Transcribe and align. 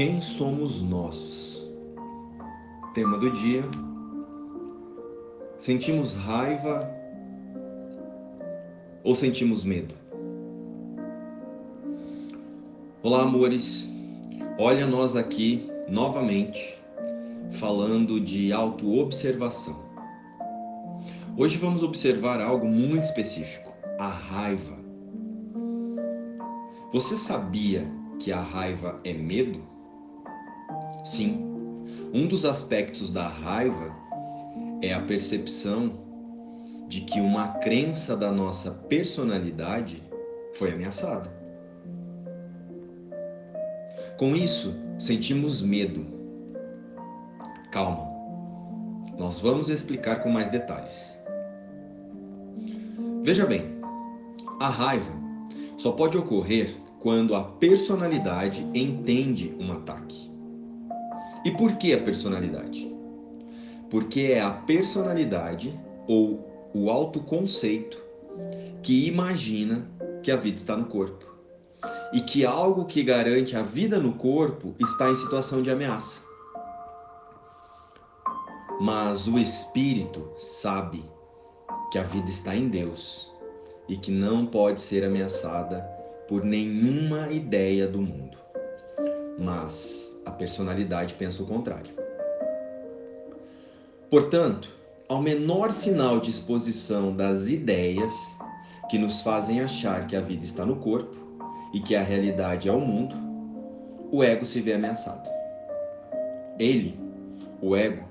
Quem 0.00 0.22
somos 0.22 0.80
nós? 0.80 1.62
Tema 2.94 3.18
do 3.18 3.30
dia. 3.32 3.62
Sentimos 5.58 6.14
raiva 6.14 6.90
ou 9.04 9.14
sentimos 9.14 9.62
medo? 9.62 9.94
Olá, 13.02 13.24
amores. 13.24 13.92
Olha 14.58 14.86
nós 14.86 15.16
aqui 15.16 15.70
novamente 15.86 16.78
falando 17.58 18.18
de 18.18 18.54
autoobservação. 18.54 19.84
Hoje 21.36 21.58
vamos 21.58 21.82
observar 21.82 22.40
algo 22.40 22.66
muito 22.66 23.04
específico, 23.04 23.70
a 23.98 24.08
raiva. 24.08 24.78
Você 26.90 27.18
sabia 27.18 27.86
que 28.18 28.32
a 28.32 28.40
raiva 28.40 28.98
é 29.04 29.12
medo? 29.12 29.69
Sim, 31.04 31.50
um 32.12 32.26
dos 32.26 32.44
aspectos 32.44 33.10
da 33.10 33.26
raiva 33.26 33.94
é 34.82 34.92
a 34.92 35.00
percepção 35.00 35.92
de 36.88 37.02
que 37.02 37.20
uma 37.20 37.48
crença 37.58 38.16
da 38.16 38.30
nossa 38.30 38.70
personalidade 38.70 40.02
foi 40.54 40.72
ameaçada. 40.72 41.30
Com 44.18 44.36
isso, 44.36 44.74
sentimos 44.98 45.62
medo. 45.62 46.04
Calma, 47.70 48.06
nós 49.16 49.38
vamos 49.38 49.68
explicar 49.68 50.22
com 50.22 50.28
mais 50.28 50.50
detalhes. 50.50 51.18
Veja 53.22 53.46
bem, 53.46 53.80
a 54.58 54.68
raiva 54.68 55.12
só 55.78 55.92
pode 55.92 56.18
ocorrer 56.18 56.76
quando 56.98 57.34
a 57.34 57.42
personalidade 57.42 58.66
entende 58.74 59.54
um 59.58 59.72
ataque. 59.72 60.29
E 61.44 61.50
por 61.50 61.76
que 61.76 61.92
a 61.92 62.02
personalidade? 62.02 62.94
Porque 63.88 64.32
é 64.32 64.40
a 64.40 64.50
personalidade 64.50 65.78
ou 66.06 66.70
o 66.74 66.90
autoconceito 66.90 67.98
que 68.82 69.06
imagina 69.06 69.86
que 70.22 70.30
a 70.30 70.36
vida 70.36 70.56
está 70.56 70.76
no 70.76 70.84
corpo 70.84 71.24
e 72.12 72.20
que 72.20 72.44
algo 72.44 72.84
que 72.84 73.02
garante 73.02 73.56
a 73.56 73.62
vida 73.62 73.98
no 73.98 74.12
corpo 74.14 74.74
está 74.80 75.10
em 75.10 75.16
situação 75.16 75.62
de 75.62 75.70
ameaça. 75.70 76.20
Mas 78.80 79.26
o 79.26 79.38
espírito 79.38 80.30
sabe 80.38 81.04
que 81.90 81.98
a 81.98 82.02
vida 82.02 82.28
está 82.28 82.54
em 82.54 82.68
Deus 82.68 83.30
e 83.88 83.96
que 83.96 84.10
não 84.10 84.46
pode 84.46 84.80
ser 84.80 85.04
ameaçada 85.04 85.80
por 86.28 86.44
nenhuma 86.44 87.30
ideia 87.30 87.86
do 87.86 88.00
mundo. 88.00 88.38
Mas 89.38 90.09
a 90.30 90.32
personalidade 90.32 91.14
pensa 91.14 91.42
o 91.42 91.46
contrário. 91.46 91.92
Portanto, 94.08 94.70
ao 95.08 95.20
menor 95.20 95.72
sinal 95.72 96.20
de 96.20 96.30
exposição 96.30 97.14
das 97.14 97.48
ideias 97.48 98.12
que 98.88 98.98
nos 98.98 99.20
fazem 99.20 99.60
achar 99.60 100.06
que 100.06 100.16
a 100.16 100.20
vida 100.20 100.44
está 100.44 100.64
no 100.64 100.76
corpo 100.76 101.16
e 101.74 101.80
que 101.80 101.94
a 101.94 102.02
realidade 102.02 102.68
é 102.68 102.72
o 102.72 102.80
mundo, 102.80 103.14
o 104.10 104.22
ego 104.22 104.46
se 104.46 104.60
vê 104.60 104.72
ameaçado. 104.72 105.28
Ele, 106.58 106.98
o 107.60 107.76
ego, 107.76 108.04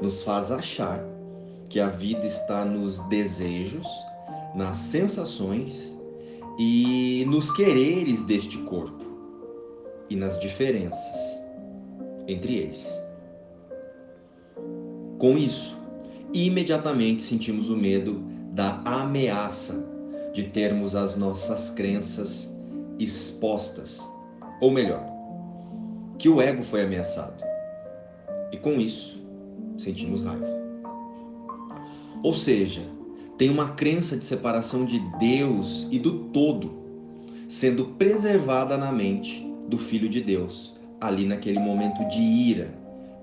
nos 0.00 0.22
faz 0.22 0.50
achar 0.50 1.02
que 1.68 1.78
a 1.78 1.88
vida 1.88 2.26
está 2.26 2.64
nos 2.64 2.98
desejos, 3.08 3.86
nas 4.54 4.78
sensações 4.78 5.96
e 6.58 7.24
nos 7.28 7.52
quereres 7.52 8.22
deste 8.26 8.58
corpo 8.58 9.04
e 10.08 10.16
nas 10.16 10.38
diferenças 10.40 11.39
entre 12.26 12.56
eles. 12.56 12.86
Com 15.18 15.36
isso, 15.36 15.78
imediatamente 16.32 17.22
sentimos 17.22 17.68
o 17.68 17.76
medo 17.76 18.22
da 18.52 18.80
ameaça 18.84 19.84
de 20.32 20.44
termos 20.44 20.94
as 20.94 21.16
nossas 21.16 21.70
crenças 21.70 22.56
expostas, 22.98 24.00
ou 24.60 24.70
melhor, 24.70 25.04
que 26.18 26.28
o 26.28 26.40
ego 26.40 26.62
foi 26.62 26.82
ameaçado. 26.82 27.42
E 28.52 28.56
com 28.56 28.80
isso, 28.80 29.22
sentimos 29.78 30.22
raiva. 30.22 30.60
Ou 32.22 32.34
seja, 32.34 32.82
tem 33.38 33.48
uma 33.48 33.70
crença 33.70 34.16
de 34.16 34.24
separação 34.24 34.84
de 34.84 34.98
Deus 35.18 35.86
e 35.90 35.98
do 35.98 36.24
todo 36.24 36.80
sendo 37.50 37.86
preservada 37.86 38.78
na 38.78 38.92
mente 38.92 39.44
do 39.66 39.76
Filho 39.76 40.08
de 40.08 40.20
Deus, 40.20 40.72
ali 41.00 41.24
naquele 41.24 41.58
momento 41.58 42.06
de 42.08 42.20
ira, 42.20 42.74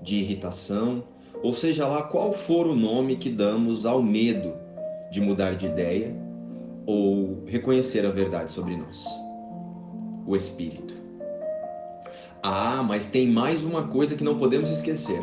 de 0.02 0.16
irritação, 0.16 1.04
ou 1.42 1.54
seja 1.54 1.86
lá 1.86 2.02
qual 2.02 2.32
for 2.32 2.66
o 2.66 2.74
nome 2.74 3.16
que 3.16 3.30
damos 3.30 3.86
ao 3.86 4.02
medo 4.02 4.54
de 5.10 5.20
mudar 5.20 5.54
de 5.54 5.66
ideia 5.66 6.14
ou 6.84 7.44
reconhecer 7.46 8.04
a 8.04 8.10
verdade 8.10 8.50
sobre 8.50 8.76
nós. 8.76 9.06
O 10.26 10.34
Espírito. 10.34 10.94
Ah, 12.42 12.82
mas 12.86 13.06
tem 13.06 13.28
mais 13.28 13.64
uma 13.64 13.88
coisa 13.88 14.16
que 14.16 14.24
não 14.24 14.38
podemos 14.38 14.70
esquecer. 14.70 15.22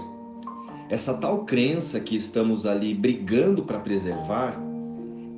Essa 0.90 1.14
tal 1.16 1.46
crença 1.46 2.00
que 2.00 2.16
estamos 2.16 2.66
ali 2.66 2.94
brigando 2.94 3.64
para 3.64 3.80
preservar 3.80 4.56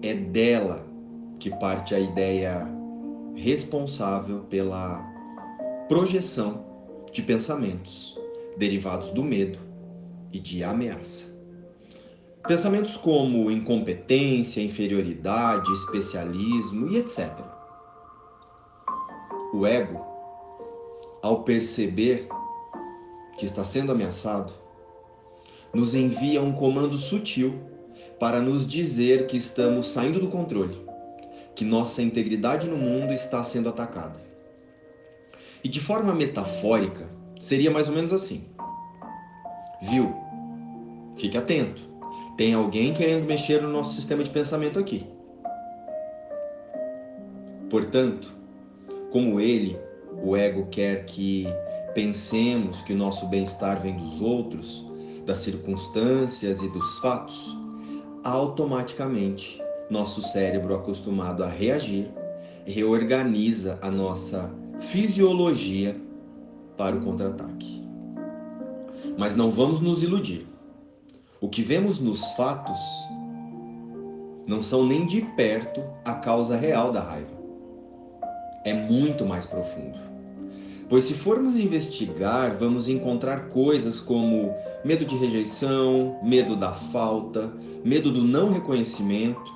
é 0.01 0.13
dela 0.13 0.85
que 1.39 1.50
parte 1.50 1.95
a 1.95 2.00
ideia 2.00 2.67
responsável 3.35 4.39
pela 4.50 5.00
projeção 5.88 6.66
de 7.17 7.23
pensamentos 7.23 8.16
derivados 8.57 9.09
do 9.09 9.23
medo 9.23 9.57
e 10.31 10.39
de 10.39 10.63
ameaça. 10.63 11.25
Pensamentos 12.47 12.95
como 12.95 13.50
incompetência, 13.50 14.61
inferioridade, 14.61 15.67
especialismo 15.73 16.88
e 16.89 16.97
etc. 16.97 17.31
O 19.51 19.66
ego, 19.66 20.00
ao 21.23 21.41
perceber 21.41 22.27
que 23.39 23.47
está 23.47 23.63
sendo 23.63 23.91
ameaçado, 23.91 24.53
nos 25.73 25.95
envia 25.95 26.39
um 26.39 26.53
comando 26.53 27.00
sutil 27.00 27.56
para 28.19 28.39
nos 28.39 28.67
dizer 28.67 29.25
que 29.25 29.38
estamos 29.38 29.88
saindo 29.88 30.19
do 30.19 30.27
controle, 30.27 30.85
que 31.56 31.66
nossa 31.66 32.03
integridade 32.03 32.67
no 32.67 32.77
mundo 32.77 33.11
está 33.11 33.44
sendo 33.44 33.69
atacada. 33.69 34.26
E 35.63 35.69
de 35.69 35.79
forma 35.79 36.13
metafórica, 36.13 37.07
seria 37.40 37.72
mais 37.72 37.88
ou 37.90 37.95
menos 37.95 38.13
assim: 38.13 38.45
Viu? 39.81 40.13
Fique 41.18 41.38
atento. 41.38 41.81
Tem 42.38 42.53
alguém 42.53 42.94
querendo 42.94 43.25
mexer 43.25 43.62
no 43.62 43.69
nosso 43.69 43.95
sistema 43.95 44.23
de 44.23 44.29
pensamento 44.29 44.78
aqui. 44.78 45.06
Portanto, 47.69 48.34
como 49.12 49.40
ele, 49.40 49.78
o 50.23 50.35
ego 50.35 50.68
quer 50.68 51.06
que 51.06 51.47
pensemos 51.94 52.81
que 52.84 52.94
o 52.94 52.97
nosso 52.97 53.25
bem-estar 53.28 53.81
vem 53.81 53.97
dos 53.97 54.22
outros, 54.22 54.85
das 55.25 55.39
circunstâncias 55.39 56.62
e 56.62 56.69
dos 56.69 57.00
fatos, 57.00 57.57
automaticamente 58.24 59.62
nosso 59.89 60.22
cérebro 60.22 60.75
acostumado 60.75 61.44
a 61.44 61.47
reagir 61.47 62.12
reorganiza 62.66 63.79
a 63.81 63.89
nossa 63.89 64.51
fisiologia 64.81 65.95
para 66.77 66.95
o 66.95 67.01
contra-ataque. 67.01 67.83
Mas 69.17 69.35
não 69.35 69.51
vamos 69.51 69.81
nos 69.81 70.03
iludir. 70.03 70.47
O 71.41 71.49
que 71.49 71.61
vemos 71.61 71.99
nos 71.99 72.23
fatos 72.33 72.79
não 74.45 74.61
são 74.61 74.85
nem 74.85 75.05
de 75.05 75.21
perto 75.21 75.83
a 76.05 76.13
causa 76.13 76.55
real 76.55 76.91
da 76.91 77.01
raiva. 77.01 77.38
É 78.63 78.73
muito 78.73 79.25
mais 79.25 79.45
profundo. 79.45 79.97
Pois 80.89 81.03
se 81.03 81.13
formos 81.13 81.57
investigar, 81.57 82.56
vamos 82.57 82.88
encontrar 82.88 83.50
coisas 83.50 84.00
como 84.00 84.53
medo 84.85 85.03
de 85.03 85.18
rejeição, 85.18 86.18
medo 86.23 86.56
da 86.56 86.71
falta, 86.71 87.51
medo 87.83 88.12
do 88.12 88.23
não 88.23 88.51
reconhecimento 88.51 89.51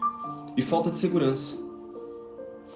e 0.57 0.61
falta 0.61 0.91
de 0.91 0.97
segurança. 0.97 1.57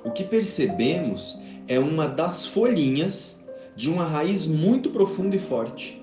O 0.06 0.12
que 0.12 0.24
percebemos 0.24 1.38
é 1.68 1.80
uma 1.80 2.08
das 2.08 2.46
folhinhas 2.46 3.40
de 3.76 3.90
uma 3.90 4.06
raiz 4.06 4.46
muito 4.46 4.90
profunda 4.90 5.36
e 5.36 5.40
forte. 5.40 6.02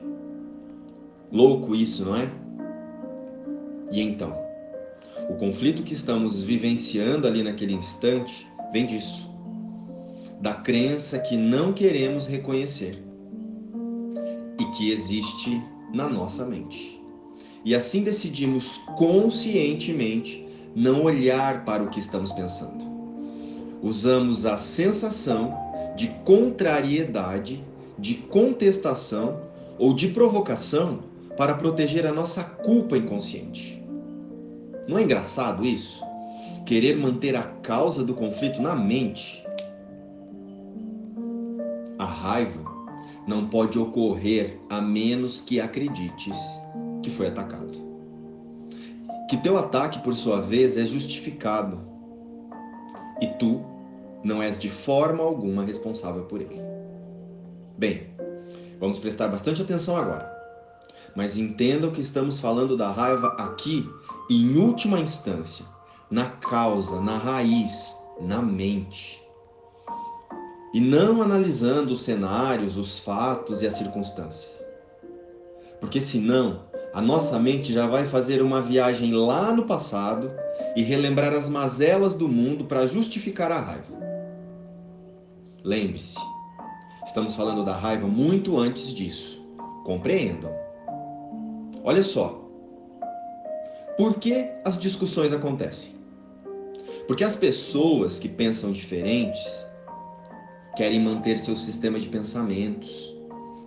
Louco 1.30 1.74
isso, 1.74 2.04
não 2.04 2.16
é? 2.16 2.30
E 3.90 4.00
então, 4.00 4.36
o 5.28 5.34
conflito 5.34 5.82
que 5.82 5.94
estamos 5.94 6.42
vivenciando 6.42 7.26
ali 7.26 7.42
naquele 7.42 7.72
instante 7.74 8.46
vem 8.72 8.86
disso. 8.86 9.30
Da 10.40 10.54
crença 10.54 11.18
que 11.18 11.36
não 11.36 11.72
queremos 11.72 12.26
reconhecer 12.26 13.02
e 14.58 14.64
que 14.76 14.90
existe 14.90 15.62
na 15.94 16.08
nossa 16.08 16.44
mente. 16.44 17.00
E 17.64 17.74
assim 17.74 18.02
decidimos 18.02 18.78
conscientemente 18.98 20.44
não 20.74 21.04
olhar 21.04 21.64
para 21.64 21.82
o 21.82 21.90
que 21.90 22.00
estamos 22.00 22.32
pensando 22.32 22.91
usamos 23.82 24.46
a 24.46 24.56
sensação 24.56 25.55
de 25.96 26.08
contrariedade 26.25 27.62
de 27.99 28.14
contestação 28.14 29.43
ou 29.79 29.93
de 29.93 30.08
provocação 30.08 31.00
para 31.37 31.55
proteger 31.55 32.06
a 32.06 32.12
nossa 32.12 32.43
culpa 32.43 32.96
inconsciente. 32.96 33.82
Não 34.88 34.99
é 34.99 35.02
engraçado 35.02 35.64
isso? 35.64 36.02
Querer 36.64 36.96
manter 36.96 37.37
a 37.37 37.43
causa 37.43 38.05
do 38.05 38.14
conflito 38.14 38.61
na 38.61 38.75
mente. 38.75 39.44
A 41.99 42.05
raiva 42.05 42.61
não 43.26 43.49
pode 43.49 43.79
ocorrer 43.79 44.58
a 44.69 44.81
menos 44.81 45.40
que 45.40 45.61
acredites 45.61 46.37
que 47.02 47.11
foi 47.11 47.29
atacado. 47.29 47.81
Que 49.29 49.37
teu 49.37 49.56
ataque, 49.56 50.00
por 50.00 50.14
sua 50.14 50.40
vez, 50.40 50.76
é 50.76 50.84
justificado 50.84 51.81
e 53.20 53.26
tu 53.38 53.71
não 54.22 54.42
és 54.42 54.58
de 54.58 54.70
forma 54.70 55.22
alguma 55.22 55.64
responsável 55.64 56.24
por 56.24 56.40
ele. 56.40 56.60
Bem, 57.76 58.08
vamos 58.78 58.98
prestar 58.98 59.28
bastante 59.28 59.62
atenção 59.62 59.96
agora. 59.96 60.30
Mas 61.14 61.36
entendam 61.36 61.90
que 61.90 62.00
estamos 62.00 62.38
falando 62.38 62.76
da 62.76 62.90
raiva 62.90 63.28
aqui, 63.38 63.88
em 64.30 64.56
última 64.56 64.98
instância, 64.98 65.64
na 66.10 66.30
causa, 66.30 67.00
na 67.00 67.19
raiz, 67.19 67.96
na 68.20 68.40
mente. 68.40 69.20
E 70.72 70.80
não 70.80 71.20
analisando 71.20 71.92
os 71.92 72.02
cenários, 72.02 72.76
os 72.76 72.98
fatos 72.98 73.60
e 73.60 73.66
as 73.66 73.74
circunstâncias. 73.74 74.62
Porque 75.80 76.00
senão, 76.00 76.62
a 76.94 77.02
nossa 77.02 77.38
mente 77.38 77.72
já 77.72 77.86
vai 77.86 78.06
fazer 78.06 78.40
uma 78.40 78.62
viagem 78.62 79.12
lá 79.12 79.52
no 79.52 79.64
passado 79.64 80.30
e 80.76 80.82
relembrar 80.82 81.32
as 81.34 81.48
mazelas 81.48 82.14
do 82.14 82.28
mundo 82.28 82.64
para 82.64 82.86
justificar 82.86 83.50
a 83.50 83.60
raiva. 83.60 84.02
Lembre-se, 85.64 86.18
estamos 87.06 87.36
falando 87.36 87.64
da 87.64 87.76
raiva 87.76 88.08
muito 88.08 88.58
antes 88.58 88.92
disso. 88.92 89.40
Compreendam. 89.84 90.50
Olha 91.84 92.02
só. 92.02 92.42
Por 93.96 94.14
que 94.14 94.48
as 94.64 94.76
discussões 94.76 95.32
acontecem? 95.32 95.92
Porque 97.06 97.22
as 97.22 97.36
pessoas 97.36 98.18
que 98.18 98.28
pensam 98.28 98.72
diferentes 98.72 99.40
querem 100.76 100.98
manter 100.98 101.38
seu 101.38 101.56
sistema 101.56 102.00
de 102.00 102.08
pensamentos, 102.08 103.14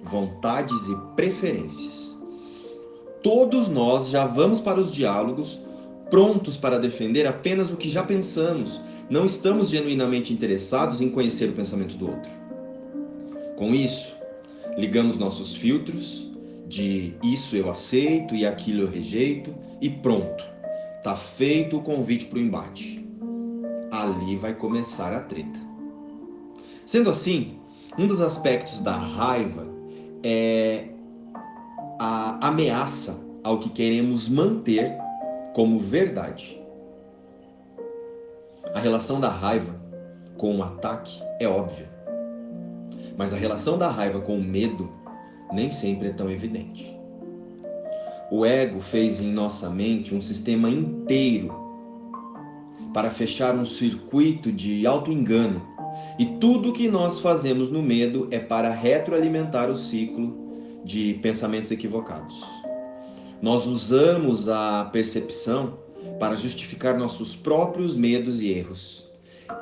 vontades 0.03 0.81
e 0.89 1.15
preferências. 1.15 2.13
Todos 3.23 3.69
nós 3.69 4.09
já 4.09 4.25
vamos 4.25 4.59
para 4.59 4.81
os 4.81 4.91
diálogos 4.91 5.59
prontos 6.09 6.57
para 6.57 6.77
defender 6.77 7.25
apenas 7.25 7.71
o 7.71 7.77
que 7.77 7.89
já 7.89 8.03
pensamos 8.03 8.81
não 9.09 9.25
estamos 9.25 9.69
genuinamente 9.69 10.33
interessados 10.33 11.01
em 11.01 11.09
conhecer 11.09 11.49
o 11.49 11.53
pensamento 11.53 11.95
do 11.95 12.09
outro. 12.09 12.31
Com 13.55 13.73
isso, 13.73 14.13
ligamos 14.77 15.17
nossos 15.17 15.55
filtros 15.55 16.31
de 16.67 17.13
isso 17.23 17.55
eu 17.55 17.69
aceito 17.69 18.33
e 18.35 18.45
aquilo 18.45 18.81
eu 18.81 18.89
rejeito 18.89 19.53
e 19.79 19.89
pronto. 19.89 20.43
Tá 21.03 21.15
feito 21.15 21.77
o 21.77 21.83
convite 21.83 22.25
para 22.25 22.39
o 22.39 22.41
embate. 22.41 23.05
Ali 23.91 24.35
vai 24.37 24.53
começar 24.53 25.13
a 25.13 25.21
treta. 25.21 25.59
Sendo 26.85 27.09
assim, 27.09 27.59
um 27.97 28.07
dos 28.07 28.21
aspectos 28.21 28.79
da 28.79 28.97
raiva 28.97 29.67
é 30.23 30.89
a 31.99 32.47
ameaça 32.47 33.23
ao 33.43 33.59
que 33.59 33.69
queremos 33.69 34.27
manter 34.27 34.97
como 35.53 35.79
verdade. 35.79 36.59
A 38.75 38.79
relação 38.81 39.21
da 39.21 39.29
raiva 39.29 39.73
com 40.37 40.57
o 40.57 40.61
ataque 40.61 41.23
é 41.39 41.47
óbvia. 41.47 41.89
Mas 43.15 43.31
a 43.31 43.37
relação 43.37 43.77
da 43.77 43.89
raiva 43.89 44.19
com 44.19 44.37
o 44.37 44.43
medo 44.43 44.91
nem 45.53 45.71
sempre 45.71 46.09
é 46.09 46.11
tão 46.11 46.29
evidente. 46.29 46.93
O 48.29 48.45
ego 48.45 48.81
fez 48.81 49.21
em 49.21 49.31
nossa 49.31 49.69
mente 49.69 50.13
um 50.13 50.21
sistema 50.21 50.69
inteiro 50.69 51.55
para 52.93 53.09
fechar 53.09 53.55
um 53.55 53.65
circuito 53.65 54.51
de 54.51 54.85
auto-engano. 54.85 55.61
E 56.19 56.25
tudo 56.25 56.73
que 56.73 56.89
nós 56.89 57.21
fazemos 57.21 57.71
no 57.71 57.81
medo 57.81 58.27
é 58.29 58.39
para 58.39 58.71
retroalimentar 58.71 59.69
o 59.69 59.77
ciclo 59.77 60.35
de 60.83 61.13
pensamentos 61.21 61.71
equivocados. 61.71 62.43
Nós 63.41 63.65
usamos 63.65 64.49
a 64.49 64.89
percepção 64.91 65.84
para 66.19 66.35
justificar 66.35 66.97
nossos 66.97 67.35
próprios 67.35 67.95
medos 67.95 68.41
e 68.41 68.49
erros. 68.49 69.09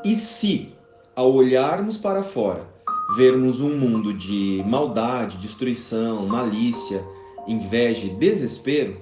E 0.03 0.15
se, 0.15 0.73
ao 1.15 1.33
olharmos 1.33 1.97
para 1.97 2.23
fora, 2.23 2.67
vermos 3.15 3.59
um 3.59 3.77
mundo 3.77 4.13
de 4.13 4.63
maldade, 4.65 5.37
destruição, 5.37 6.25
malícia, 6.25 7.03
inveja 7.47 8.05
e 8.05 8.09
desespero, 8.09 9.01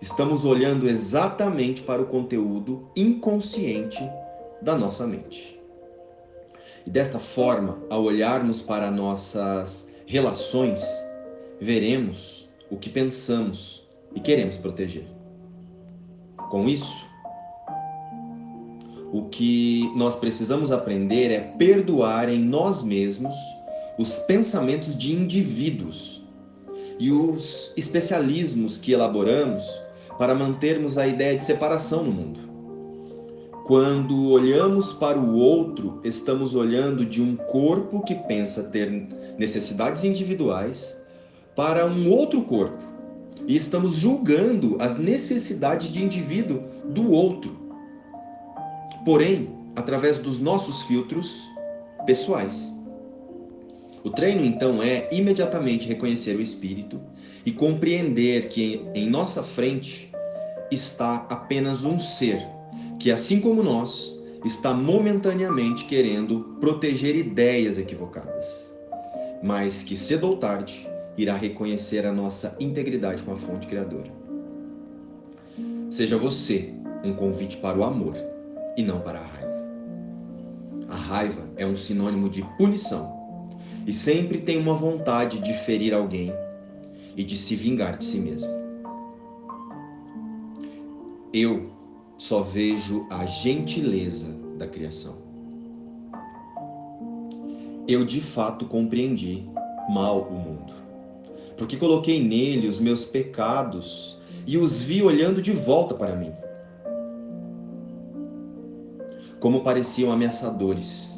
estamos 0.00 0.44
olhando 0.44 0.88
exatamente 0.88 1.82
para 1.82 2.02
o 2.02 2.06
conteúdo 2.06 2.88
inconsciente 2.94 4.02
da 4.62 4.76
nossa 4.76 5.06
mente. 5.06 5.58
E 6.86 6.90
desta 6.90 7.18
forma, 7.18 7.78
ao 7.90 8.04
olharmos 8.04 8.62
para 8.62 8.90
nossas 8.90 9.88
relações, 10.06 10.82
veremos 11.60 12.48
o 12.70 12.76
que 12.76 12.88
pensamos 12.88 13.86
e 14.14 14.20
queremos 14.20 14.56
proteger 14.56 15.19
com 16.50 16.68
isso? 16.68 17.08
O 19.12 19.22
que 19.30 19.90
nós 19.96 20.16
precisamos 20.16 20.70
aprender 20.70 21.30
é 21.30 21.40
perdoar 21.40 22.28
em 22.28 22.38
nós 22.38 22.82
mesmos 22.82 23.34
os 23.98 24.18
pensamentos 24.20 24.96
de 24.96 25.14
indivíduos 25.14 26.22
e 26.98 27.10
os 27.10 27.72
especialismos 27.76 28.76
que 28.76 28.92
elaboramos 28.92 29.64
para 30.18 30.34
mantermos 30.34 30.98
a 30.98 31.06
ideia 31.06 31.36
de 31.36 31.44
separação 31.44 32.04
no 32.04 32.12
mundo. 32.12 32.40
Quando 33.66 34.30
olhamos 34.30 34.92
para 34.92 35.18
o 35.18 35.36
outro, 35.36 36.00
estamos 36.04 36.54
olhando 36.54 37.06
de 37.06 37.22
um 37.22 37.36
corpo 37.36 38.02
que 38.04 38.14
pensa 38.14 38.64
ter 38.64 38.90
necessidades 39.38 40.04
individuais 40.04 40.96
para 41.54 41.86
um 41.86 42.10
outro 42.10 42.42
corpo 42.42 42.89
e 43.46 43.56
estamos 43.56 43.96
julgando 43.96 44.76
as 44.80 44.98
necessidades 44.98 45.92
de 45.92 46.02
indivíduo 46.02 46.62
do 46.84 47.10
outro. 47.10 47.56
Porém, 49.04 49.50
através 49.74 50.18
dos 50.18 50.40
nossos 50.40 50.82
filtros 50.82 51.30
pessoais. 52.06 52.74
O 54.02 54.10
treino 54.10 54.44
então 54.44 54.82
é 54.82 55.08
imediatamente 55.12 55.86
reconhecer 55.86 56.36
o 56.36 56.40
espírito 56.40 57.00
e 57.44 57.52
compreender 57.52 58.48
que 58.48 58.84
em 58.94 59.08
nossa 59.08 59.42
frente 59.42 60.10
está 60.70 61.26
apenas 61.28 61.84
um 61.84 61.98
ser 61.98 62.46
que, 62.98 63.10
assim 63.10 63.40
como 63.40 63.62
nós, 63.62 64.18
está 64.44 64.72
momentaneamente 64.74 65.84
querendo 65.86 66.56
proteger 66.60 67.16
ideias 67.16 67.78
equivocadas, 67.78 68.46
mas 69.42 69.82
que 69.82 69.96
cedo 69.96 70.28
ou 70.28 70.36
tarde 70.36 70.89
irá 71.16 71.36
reconhecer 71.36 72.06
a 72.06 72.12
nossa 72.12 72.56
integridade 72.58 73.22
com 73.22 73.32
a 73.32 73.36
fonte 73.36 73.66
criadora. 73.66 74.10
Seja 75.90 76.16
você 76.16 76.72
um 77.04 77.14
convite 77.14 77.56
para 77.56 77.78
o 77.78 77.84
amor 77.84 78.14
e 78.76 78.82
não 78.82 79.00
para 79.00 79.18
a 79.18 79.24
raiva. 79.24 79.60
A 80.88 80.96
raiva 80.96 81.48
é 81.56 81.66
um 81.66 81.76
sinônimo 81.76 82.28
de 82.28 82.42
punição 82.56 83.18
e 83.86 83.92
sempre 83.92 84.40
tem 84.40 84.58
uma 84.58 84.74
vontade 84.74 85.40
de 85.40 85.52
ferir 85.64 85.92
alguém 85.92 86.32
e 87.16 87.24
de 87.24 87.36
se 87.36 87.56
vingar 87.56 87.98
de 87.98 88.04
si 88.04 88.18
mesmo. 88.18 88.50
Eu 91.32 91.70
só 92.18 92.42
vejo 92.42 93.06
a 93.10 93.24
gentileza 93.24 94.28
da 94.58 94.66
criação. 94.66 95.16
Eu 97.86 98.04
de 98.04 98.20
fato 98.20 98.66
compreendi 98.66 99.44
mal 99.88 100.22
o 100.22 100.34
mundo 100.34 100.79
porque 101.60 101.76
coloquei 101.76 102.24
nele 102.24 102.66
os 102.66 102.80
meus 102.80 103.04
pecados 103.04 104.16
e 104.46 104.56
os 104.56 104.80
vi 104.80 105.02
olhando 105.02 105.42
de 105.42 105.52
volta 105.52 105.94
para 105.94 106.16
mim. 106.16 106.32
Como 109.38 109.60
pareciam 109.60 110.10
ameaçadores, 110.10 111.14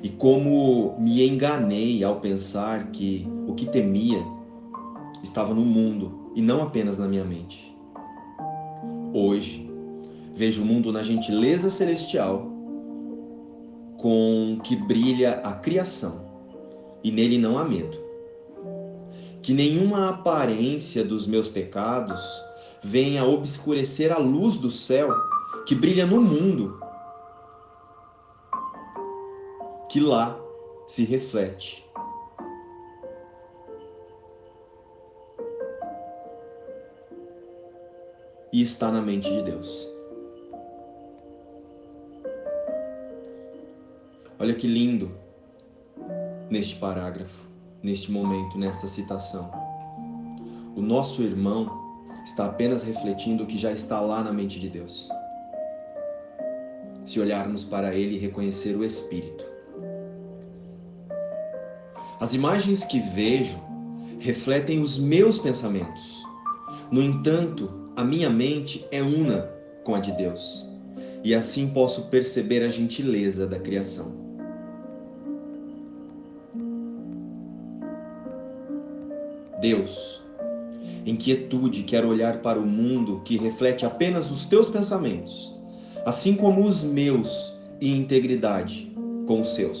e 0.00 0.08
como 0.08 0.94
me 0.96 1.26
enganei 1.28 2.04
ao 2.04 2.20
pensar 2.20 2.92
que 2.92 3.26
o 3.48 3.54
que 3.54 3.66
temia 3.66 4.24
estava 5.24 5.52
no 5.52 5.62
mundo 5.62 6.30
e 6.36 6.40
não 6.40 6.62
apenas 6.62 6.96
na 6.96 7.08
minha 7.08 7.24
mente. 7.24 7.76
Hoje, 9.12 9.68
vejo 10.36 10.62
o 10.62 10.64
mundo 10.64 10.92
na 10.92 11.02
gentileza 11.02 11.68
celestial 11.68 12.48
com 13.98 14.60
que 14.62 14.76
brilha 14.76 15.40
a 15.42 15.52
criação, 15.52 16.30
e 17.02 17.10
nele 17.10 17.38
não 17.38 17.58
há 17.58 17.64
medo 17.64 18.01
que 19.42 19.52
nenhuma 19.52 20.08
aparência 20.08 21.04
dos 21.04 21.26
meus 21.26 21.48
pecados 21.48 22.22
venha 22.82 23.24
obscurecer 23.24 24.12
a 24.12 24.18
luz 24.18 24.56
do 24.56 24.70
céu 24.70 25.12
que 25.66 25.74
brilha 25.74 26.06
no 26.06 26.20
mundo, 26.20 26.80
que 29.88 30.00
lá 30.00 30.38
se 30.86 31.04
reflete. 31.04 31.84
E 38.52 38.60
está 38.60 38.92
na 38.92 39.00
mente 39.00 39.30
de 39.30 39.42
Deus. 39.42 39.90
Olha 44.38 44.54
que 44.54 44.66
lindo 44.66 45.10
neste 46.50 46.76
parágrafo 46.76 47.51
neste 47.82 48.10
momento, 48.10 48.58
nesta 48.58 48.86
citação. 48.86 49.50
O 50.76 50.80
nosso 50.80 51.22
irmão 51.22 51.70
está 52.24 52.46
apenas 52.46 52.82
refletindo 52.82 53.44
o 53.44 53.46
que 53.46 53.58
já 53.58 53.72
está 53.72 54.00
lá 54.00 54.22
na 54.22 54.32
mente 54.32 54.60
de 54.60 54.68
Deus. 54.68 55.08
Se 57.04 57.18
olharmos 57.18 57.64
para 57.64 57.94
ele 57.94 58.16
e 58.16 58.18
reconhecer 58.18 58.76
o 58.76 58.84
Espírito. 58.84 59.44
As 62.20 62.32
imagens 62.32 62.84
que 62.84 63.00
vejo 63.00 63.60
refletem 64.20 64.80
os 64.80 64.98
meus 64.98 65.38
pensamentos. 65.38 66.22
No 66.92 67.02
entanto, 67.02 67.90
a 67.96 68.04
minha 68.04 68.30
mente 68.30 68.86
é 68.92 69.02
una 69.02 69.50
com 69.82 69.96
a 69.96 70.00
de 70.00 70.12
Deus, 70.12 70.64
e 71.24 71.34
assim 71.34 71.68
posso 71.68 72.02
perceber 72.08 72.62
a 72.62 72.68
gentileza 72.68 73.46
da 73.46 73.58
criação. 73.58 74.21
Deus, 79.62 80.20
em 81.06 81.14
quietude, 81.14 81.84
quero 81.84 82.08
olhar 82.08 82.42
para 82.42 82.58
o 82.58 82.66
mundo 82.66 83.22
que 83.24 83.38
reflete 83.38 83.86
apenas 83.86 84.28
os 84.28 84.44
teus 84.44 84.68
pensamentos, 84.68 85.56
assim 86.04 86.34
como 86.34 86.66
os 86.66 86.82
meus, 86.82 87.52
e 87.80 87.96
integridade 87.96 88.92
com 89.24 89.40
os 89.40 89.54
seus. 89.54 89.80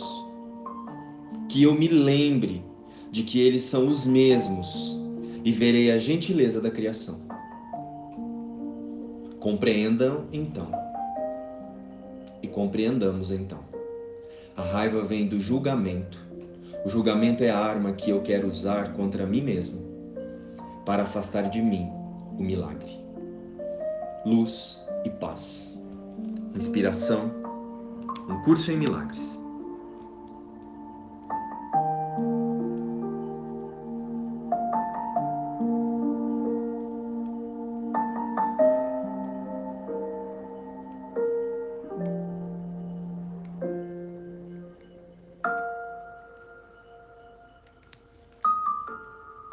Que 1.48 1.64
eu 1.64 1.74
me 1.74 1.88
lembre 1.88 2.64
de 3.10 3.24
que 3.24 3.40
eles 3.40 3.62
são 3.62 3.88
os 3.88 4.06
mesmos 4.06 4.98
e 5.44 5.50
verei 5.50 5.90
a 5.90 5.98
gentileza 5.98 6.60
da 6.60 6.70
criação. 6.70 7.20
Compreendam 9.40 10.26
então. 10.32 10.70
E 12.40 12.46
compreendamos 12.46 13.32
então. 13.32 13.58
A 14.56 14.62
raiva 14.62 15.02
vem 15.02 15.26
do 15.26 15.40
julgamento. 15.40 16.21
O 16.84 16.88
julgamento 16.88 17.44
é 17.44 17.50
a 17.50 17.58
arma 17.58 17.92
que 17.92 18.10
eu 18.10 18.22
quero 18.22 18.48
usar 18.48 18.92
contra 18.92 19.24
mim 19.26 19.40
mesmo 19.40 19.80
para 20.84 21.04
afastar 21.04 21.48
de 21.48 21.62
mim 21.62 21.88
o 22.38 22.42
milagre. 22.42 23.00
Luz 24.26 24.80
e 25.04 25.10
paz. 25.10 25.80
Inspiração. 26.54 27.30
Um 28.28 28.42
curso 28.42 28.72
em 28.72 28.76
milagres. 28.76 29.41